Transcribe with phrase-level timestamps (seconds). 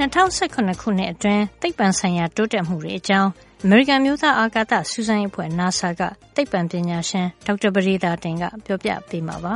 [0.00, 3.30] 2018ခုနှစ်အတွင်း သိပ္ပံဆိုင်ရာ တိုးတက်မှုတွေအကြောင်း
[3.64, 6.02] အမေရိကန်မျိုးသား အာကာသစူးစမ်းရေးအဖွဲ့ NASA က
[6.34, 9.54] သိပ္ပံပညာရှင် ဒေါက်တာပရိသာတင်က ပြောပြပေးမှာပါ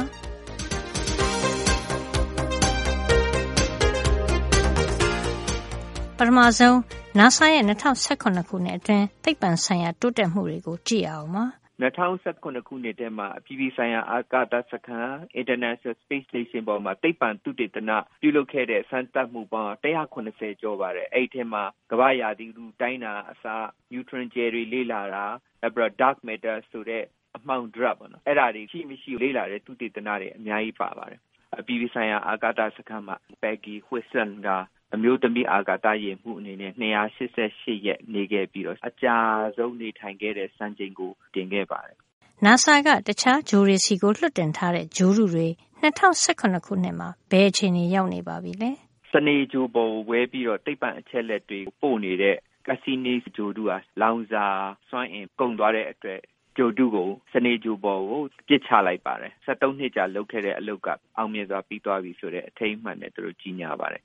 [6.18, 6.74] ပထမဆုံး
[7.18, 11.44] NASA ရဲ့2018ခုနှစ်အတွင်း သိပ္ပံဆိုင်ရာ တိုးတက်မှုတွေကို ကြည့်အောင်ပါ
[11.82, 17.90] 2019ခုနှစ်ထဲမှာ အပြည်ပြည်ဆိုင်ရာ အာကာသစခန်း International Space Station ပေါ်မှာ သိပ္ပံသုတေသန
[18.22, 23.44] ပြုလုပ်ခဲ့တဲ့ စမ်းသပ်မှုပေါင်း190ကျော်ပါတယ်။အဲဒီထဲမှာ ကမ္ဘာ့ရာသီဥတုတိုင်းတာအစ
[23.92, 25.24] neutron ကြယ်တွေ လေ့လာတာ
[25.62, 27.04] နောက်ပြီးတော့ dark matter ဆိုတဲ့
[27.36, 31.20] အမှောင်ဒြပ်ပေါ့နော်။အဲဒါတွေ ရှိမရှိလေ့လာတဲ့ သုတေသနတွေ အများကြီးပါပါတယ်။
[31.58, 34.48] အပြည်ပြည်ဆိုင်ရာ အာကာသစခန်းမှာ Peggy Whitson က
[34.94, 39.16] အမျိုးသမီးအာကာသယာဉ်မှူးအနေနဲ့288ရက်နေခဲ့ပြီးတော့အကြာ
[39.56, 41.96] ဆုံးနေထိုင်ခဲ့တဲ့စံချိန်ကိုတင်ခဲ့ပါတယ်။
[42.44, 45.46] NASA ကတခြားဂြိုဟ်တွေဆီကိုလွှတ်တင်ထားတဲ့ဂြိုဟ်တုတွေ
[45.82, 48.70] 2018ခုနှစ်မှာဘယ်အခြေအနေရောက်နေပါပြီလဲ။
[49.10, 52.36] စနေဂြိုဟ်ပေါ်ဝဲပြီးတော့သိပ္ပံအချက်လက်တွေပို့နေတဲ့
[52.66, 54.46] Cassini ဂြိုဟ်တုဟာလောင်စာ
[54.88, 56.20] စွမ်းအင်ကုန်သွားတဲ့အတွက်
[56.56, 64.02] ဂြိုဟ်တုကိုစနေဂြိုဟ်ပေါ်ကိုပစ်ချလိုက်ပါတယ်။73နှစ်ကြာလုပ်ခဲ့တဲ့အလုပ်ကအောင်မြင်စွာပြီးသွားပြီဆိုတဲ့အထိမ်းအမှတ်နဲ့သူတို့ကြီးညာပါတယ်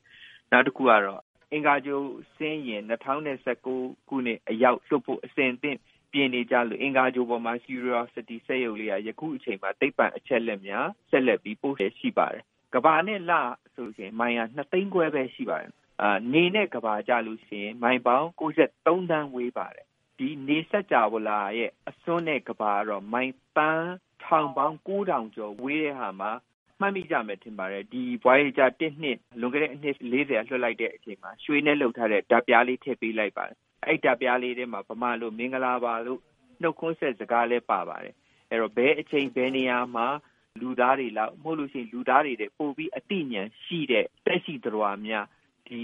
[0.51, 3.67] နောက်တခုကတော့အင်္ဂါဂြိုဟ်ဆင်းယာဉ်၂၀၁၉
[4.07, 5.77] ခုနှစ်အရောက်လွှတ်ဖို့အဆင်သင့်
[6.11, 12.43] ပြင်နေကြလို့အင်္ဂါဂြိုဟ်ပေါ်မှာ Curiosity စက်ရုပ်လေးဟာယခုအချိန်မှာသိပ္ပံအချက်အလက်များဆက်လက်ပြီးပို့လျက်ရှိပါတယ်။
[12.75, 13.31] ကမ္ဘာနဲ့လ
[13.75, 15.71] ဆိုရင်မိုင်ဟာ၂သိန်းခွဲပဲရှိပါတယ်။
[16.33, 19.85] နေနဲ့ကမ္ဘာကျလို့ရှိရင်မိုင်ပေါင်း၉၃သန်းဝေးပါတယ်။
[20.17, 23.91] ဒီနေစကြဝဠာရဲ့အစွန်းနဲ့ကမ္ဘာကတော့မိုင်သန်း
[24.23, 26.31] ထောင်ပေါင်း၉ထောင်ကျော်ဝေးတဲ့ဟာမှာ
[26.81, 36.19] မှတ်မိကြမယ်ထင်ပါတယ် ဒီ Voyager 1နှစ်လွန်ခဲ့တဲ့အနှစ်40လွှတ်လိုက်တဲ့အချိန်မှာ ရွှေနဲ့လုပ်ထားတဲ့ဓာတ်ပြားလေး ထည့်ပေးလိုက်ပါတယ် အဲ့ဓာတ်ပြားလေးထဲမှာ ဗမာလို့မင်္ဂလာပါလို့
[36.61, 38.15] နှုတ်ခွန်းဆက်စကားလည်း ပါပါတယ်
[38.49, 40.07] အဲ့တော့ ဘယ်အချိန် ဘယ်နေရာမှာ
[40.61, 45.25] လူသားတွေလောက် မဟုတ်လို့ရှိရင် လူသားတွေတဲ့ပို့ပြီးအတိညာရှိတဲ့တက်ရှိတော်များ
[45.67, 45.83] ဒီ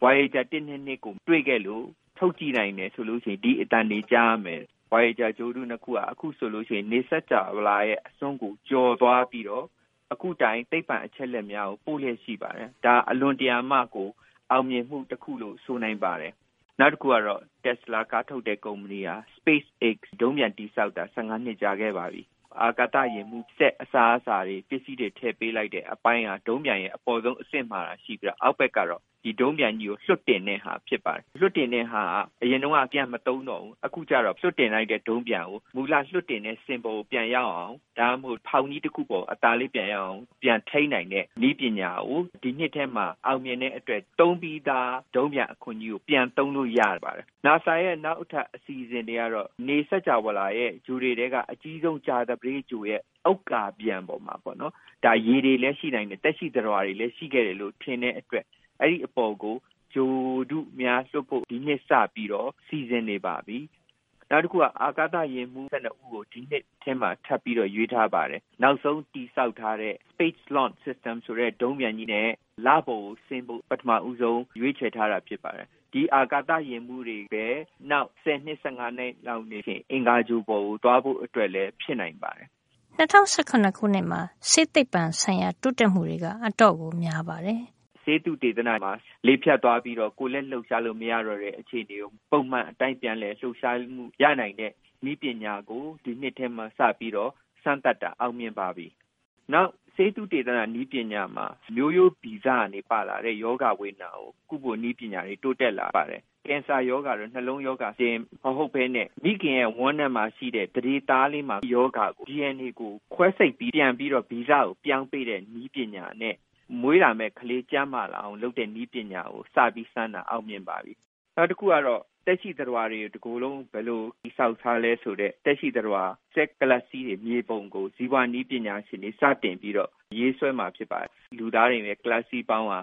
[0.00, 1.84] Voyager 1နှစ်နှစ်ကို တွေ့ခဲ့လို့
[2.18, 9.66] ထုတ်ကြည့်နိုင်တယ်ဆိုလို့ရှိရင် ဒီအတန်တွေကြားမယ် Voyager ဂျိုးတုနှစ်ခုကအခုဆိုလို့ရှိရင် နေဆက်ကြဗလာရဲ့ အစွန်းကိုကြော်သွားပြီးတော့
[10.12, 14.08] အခုတိုင်သိပ္ပံအချက်လက်များကိုပို့လျက်ရှိပါတယ်။ဒါအလွန်တရာမှကို
[14.50, 16.32] အောင်မြင်မှုတစ်ခုလို့ဆိုနိုင်ပါတယ်။
[16.80, 22.22] နောက်တစ်ခုကတော့ Tesla ကားထုတ်တဲ့ကုမ္ပဏီဟာ SpaceX ဒုံးပျံတည်ဆောက်တာ15နှစ်ကြာခဲ့ပါပြီ။
[22.62, 54.72] အာကာသယာဉ်မှူးစက်အစားအစာတွေပစ္စည်းတွေထည့်ပေးလိုက်တဲ့အပိုင်းဟာဒုံးပျံရဲ့အပေါ်ဆုံးအဆင့်မှာရှိပြီးတော့အောက်ဘက်ကတော့ဒီဒုံးပျံကြီးကိုလွှတ်တင်တဲ့ဟာဖြစ်ပါတယ်။လွှတ်တင်တဲ့ဟာကအရင်တုန်းကပြန်မသုံးတော့ဘူး။အခုကျတော့လွှတ်တင်လိုက်တဲ့ဒုံးပျံကိုမူလလွှတ်တင်တဲ့စင်ပေါ်ကိုပြန်ရောက်အောင်ဒါမှမဟုတ်ဖောင်ကြီးတစ်ခုပေါ်အသားလေးပြန်ရောက်အောင်ပြန်ထိန်းနိုင်တဲ့နည်းပညာကိုဒီနှစ်ထဲမှာအောင်မြင်တဲ့အတွက်သုံးပြီးသားဒုံးပျံအခွင့်အရေးကိုပြန်သုံးလို့ရပါတယ်။ NASA ရဲ့နောက်ထပ်အစီအစဉ်တွေကတော့နေစကြဝဠာရဲ့ဂြိုဟ်တွေထဲကအကြီးဆုံးကြာသပတေးဂြိုဟ်ရဲ့ဥက္ကာပျံပေါ်မှာပေါ့နော်။
[55.04, 58.44] ဒါရေတွေလည်းရှိနိုင်တယ်သက်ရှိသတ္တဝါတွေလည်းရှိခဲ့တယ်လို့ထင်တဲ့အတွက်
[58.80, 59.56] အဲဒီအပေါ်ကို
[59.94, 63.58] ဂြိုဟ်တုများလွှတ်ဖို့ဒီနှစ်စပြီးတော့စီစဉ်နေပါပြီ။
[64.30, 72.28] နောက်တခုကအာကာသယာဉ်မှူး၁၂ဦးကိုဒီနှစ်ထဲမှာထပ်ပြီးတော့ရွေးထားပါတယ်။နောက်ဆုံးတည်ဆောက်ထားတဲ့ Space Launch System ဆိုတဲ့ဒုံးပျံကြီးနဲ့
[72.66, 77.46] လပေါ်ကိုဆင်းဖို့ပထမဦးဆုံးရွေးချယ်ထားတာဖြစ်ပါတယ်။ ဒီအာကာသယာဉ်မှူးတွေပဲ
[77.90, 82.48] နောက်၁၀နှစ်၁၅နှစ်လောက်နေရင်အင်္ဂါဂြိုဟ်ပေါ်ကိုသွားဖို့အတွက်လည်းဖြစ်နိုင်ပါတယ်။
[82.98, 87.60] ၂၀၁၇ခုနှစ်မှာဆေးသိပ္ပံဆိုင်ရာတိုးတက်မှုတွေကအတော့်ကိုများပါတယ်
[88.02, 88.92] ဆေးသုတေသနမှာ
[89.26, 94.72] လေဖြတ်သွားပြီးတော့ကိုယ်လက်လှုပ်ရှားလို့မရတော့တဲ့အခြေအနေကိုပုံမှန်အတိုင်းပြန်လည်လှုပ်ရှားမှုရနိုင်တဲ့
[95.04, 98.86] နည်းပညာကိုဒီနှစ်ထဲမှာစပြီးတော့စမ်းသပ်တာအောင်မြင်ပါပြီ။
[99.52, 101.46] နောက် ဆေးသုတေသနနည်းပညာမှာ
[101.76, 116.34] မျိုးရိုးဗီဇကနေပါလာတဲ့ယောဂဝေဒနာကို ကုဖို့နည်းပညာတွေ တိုးတက်လာပါတယ်။ကင်ဆာယောဂါတို့ နှလုံးယောဂါတင် မဟုတ်ဘဲနဲ့ မိခင်ရဲ့ ဝမ်းထဲမှာရှိတဲ့တရေသားလေးမှာယောဂါကို DNA ကိုခွဲစိတ်ပြီး ပြန်ပြီးတော့ ဗီဇကို ပြောင်းပေးတဲ့ နည်းပညာနဲ့
[116.80, 120.92] မွေးလာမယ့်ကလေး ကျန်းမာလာအောင်လုပ်တဲ့ နည်းပညာကို စပြီးစမ်းတာ အောင်မြင်ပါပြီ။
[121.36, 126.04] နောက်တခုကတော့ သက်ရှိသတ္တဝါတွေတကိုယ်လုံး ဘယ်လိုတည်ဆောက်ထားလဲဆိုတဲ့ သက်ရှိသတ္တဝါ
[126.34, 132.74] cell galaxy တွေ မြေပုံကို ဇီဝနည်းပညာရှင်တွေ စတင်ပြီးတော့ ရေးဆွဲမှာဖြစ်ပါတယ်။လူသားတွေရဲ့ galaxy ပေါင်းက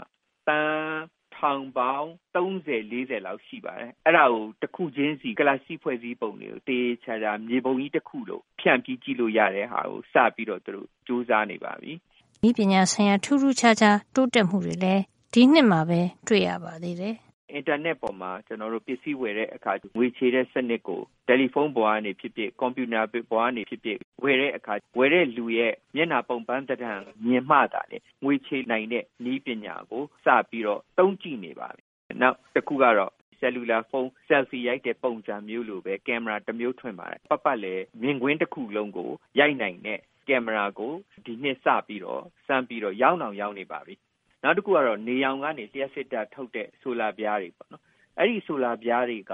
[0.47, 1.03] သန်း
[1.35, 11.91] ထောင်ပေါင်း30 40လောက်ရှိပါတယ်။အဲ့ဒါကိုတစ်ခုချင်းစီ galaxy ဖွဲ့စည်းပုံတွေကိုတေးချာချာ မြေပုံကြီးတစ်ခုလို့ဖြန့်ပြီး ကြည့်လို့ရတဲ့ဟာကို စပြီးတော့ သူတို့စူးစမ်းနေပါပြီ။
[12.41, 15.01] နည်းပညာဆိုင်ရာ ထူးထူးခြားခြား တိုးတက်မှုတွေလည်း
[15.33, 17.15] ဒီနှစ်မှာပဲ တွေ့ရပါသေးတယ်။
[17.53, 31.83] အင်တာနက်ပေါ်မှာ ကျနော်တို့ ပစ္စည်းဝယ်တဲ့အခါ ငွေချေတဲ့စနစ်ကို တယ်လီဖုန်းပေါ်ကနေဖြစ်ဖြစ်၊ကွန်ပြူတာပေါ်ကနေဖြစ်ဖြစ် ဝယ်တဲ့အခါ ဝယ်တဲ့လူရဲ့ မျက်နှာပုံပန်းသဏ္ဍာန်မြင်မှသာလျှင် ငွေချေနိုင်တဲ့ နည်းပညာကို စပြီးတော့ သုံးကြည့်နေပါပြီ။
[32.21, 40.93] နောက်တခုကတော့ cellular phone selfie ရိုက်တဲ့ပုံစံမျိုးလိုပဲ ကင်မရာတမျိုး ထွင်ပါတယ်။ပတ်ပတ်လည်မြင်ကွင်းတခုလုံးကို ရိုက်နိုင်တဲ့ ကင်မရာကို
[41.25, 43.93] ဒီနှစ်စပြီးတော့ စမ်းပြီးတော့ ရောင်းအောင် ရောင်းနေပါပြီ
[44.43, 47.83] နောက်တစ်ခုကတော့နေရောင်ကနေလျှက်စစ်ဓာတ်ထုတ်တဲ့ဆိုလာပြားတွေပေါ့နော်
[48.17, 49.33] အဲ့ဒီဆိုလာပြားတွေက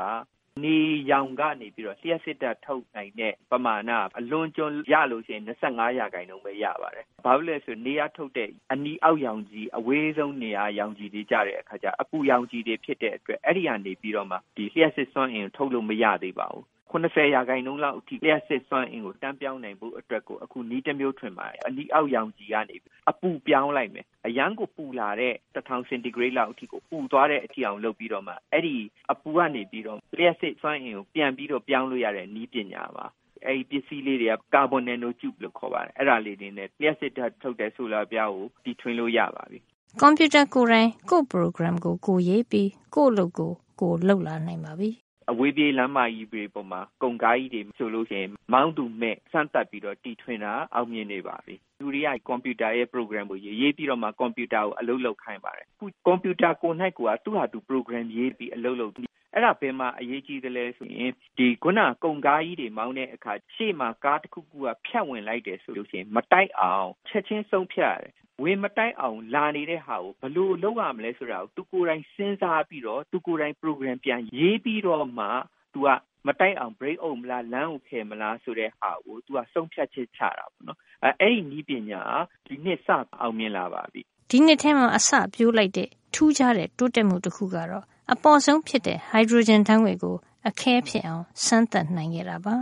[0.64, 0.78] နေ
[1.12, 16.64] ရောင်ကနေပြီးတော့လျှက်စစ်ဓာတ်ထုတ်နိုင်တဲ့ပမာဏအလွန်ကျွံရလို့ရှိရင်25ရာခိုင်နှုန်းပဲရပါတယ်။ဘာလို့လဲဆိုနေရထုတ်တဲ့အနီအောက်ရောင်ကြီးအဝေးဆုံးနေရာရောင်ကြီးတွေကြတဲ့အခါကျအပူရောင်ကြီးတွေဖြစ်တဲ့အတွက်အဲ့ဒီကနေပြီးတော့မှဒီလျှက်စစ်စွမ်းအင်ထုတ်လို့မရသေးပါဘူး
[16.94, 22.78] 80ရာခိုင်နှုန်းလောက်အထိလျှက်စစ်စွမ်းအင်ကိုတန်းပြောင်းနိုင်ဖို့အတွက်ကိုအခုနီးတစ်မျိုးထွင်ပါတယ်အနီးအောက်ရောင်ကြီးကနေ
[23.10, 28.76] အပူပြောင်းလိုက်မယ်အရန်ကိုပူလာတဲ့1000စင်တီဂရိတ်လောက်အထိကိုပူသွားတဲ့အထိအောင်လုပ်ပြီးတော့မှအဲ့ဒီ
[29.12, 33.06] အပူကနေပြီးတော့လျှက်စစ်စွမ်းအင်ကိုပြန်ပြီးတော့ပြောင်းလို့ရတဲ့နီးပညာပါ
[33.46, 39.60] အဲ့ဒီပစ္စည်းလေးတွေကကာဗွန်နယ်နိုကျူဘလို့ခေါ်ပါတယ်အဲ့ဒါလေးတွေနဲ့လျှက်စစ်ဓာတ်ထုတ်တဲ့ဆိုလာပြားကိုတီထွင်လို့ရပါပြီ
[40.02, 43.52] ကွန်ပျူတာကိုယ်တိုင်ကိုယ့် program ကိုကိုရေးပြီးကိုယ့်လုပ်ကို
[43.82, 44.90] ကိုလုပ်လာနိုင်ပါပြီ
[45.32, 58.94] အဝေးပြေးလမ်းမကြီးတွေပေါ်မှာကုန်ကားကြီးတွေဆိုလို့ရှိရင်မောင်းသူမဲ့စမ်းသပ်ပြီးတော့တီထွင်တာအောင်မြင်နေပါပြီလူတွေကကွန်ပျူတာရဲ့ program ကိုရေးရေးပြီးတော့မှကွန်ပျူတာကိုအလုပ်လုပ်ခိုင်းပါတယ်အခုကွန်ပျူတာကို၌ကိုကသူ့ဟာသူ program ရေးပြီးအလုပ်လုပ်
[59.34, 68.14] အဲ့ဒါဘယ်မှာအရေးကြီးတယ်လဲဆိုရင်ဒီခုနကုန်ကားကြီးတွေမောင်းတဲ့အခါရှေ့မှာကားတစ်ခုခုကဖြတ်ဝင်လိုက်တယ်ဆိုလို့ရှိရင်မတိုက်အောင်ချက်ချင်းဆုံးဖြတ်ရတယ်
[68.44, 75.28] ဝင်မတိုက်အောင်လာနေတဲ့ဟာကိုဘလို့လုပ်ရမလဲဆိုတာကိုသူကိုယ်တိုင်စဉ်းစားပြီးတော့သူကိုယ်တိုင် program ပြန်ရေးပြီးတော့မှ
[75.74, 75.90] သူက
[76.28, 82.02] မတိုက်အောင် break အောင်မလားလမ်းကိုဖယ်မလားဆိုတဲ့ဟာကိုသူကဆုံးဖြတ်ချက်ချတာပေါ့နော်အဲအဲ့ဒီနည်းပညာ
[82.48, 82.88] ဒီနှစ်စ
[83.22, 90.16] အောင်မြင်လာပါပြီဒီနှစ်ထဲမှာအစပြိုးလိုက်တဲ့ထူးခြားတဲ့တိုးတက်မှုတစ်ခုကတော့ အပေါ်ဆုံးဖြစ်တဲ့ hydrogen ဓာတ်ငွေ့ကို
[90.50, 92.56] အခဲဖြစ်အောင် စမ်းသပ်နိုင်ခဲ့တာပါ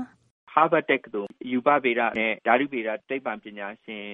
[0.54, 4.06] Harvard Tech သို့ယူပဗေဒနဲ့ ဓာတုဗေဒ သိပ္ပံပညာရှင်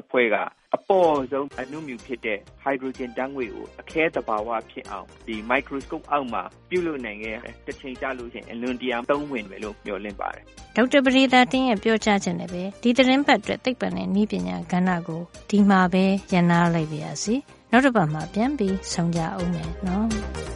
[0.00, 0.36] အဖွဲ့က
[0.76, 7.36] အပေါ်ဆုံးအနုမြူဖြစ်တဲ့ hydrogen ဓာတ်ငွေ့ကို အခဲသဘာဝဖြစ်အောင်ဒီ microscope အောက်မှာ ပြုလုပ်နိုင်ခဲ့
[7.66, 10.44] တစ်ချိန်ကြာလို့ရှိရင် အလွန်တရာသုံးဝင်မယ်လို့ မျှော်လင့်ပါတယ်
[10.76, 17.34] ဒေါက်တာပရိသာတင်းရဲ့ ပြောကြားချက်နဲ့ပဲ ဒီသတင်းပတ်အတွက် သိပ္ပံနဲ့နည်းပညာကဏ္ဍကို ဒီမှာပဲရန်နာလိုက်ပါရစေ
[17.70, 20.53] နောက်တစ်ပတ်မှာ ပြန်ပြီးဆုံကြအောင်မယ်နော်